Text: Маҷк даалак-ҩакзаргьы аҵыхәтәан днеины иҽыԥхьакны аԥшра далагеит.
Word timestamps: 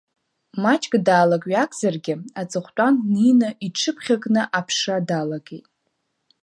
Маҷк 0.61 0.93
даалак-ҩакзаргьы 1.05 2.15
аҵыхәтәан 2.41 2.93
днеины 3.01 3.49
иҽыԥхьакны 3.65 4.41
аԥшра 4.57 4.97
далагеит. 5.07 5.65